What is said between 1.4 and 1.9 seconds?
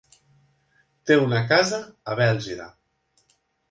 casa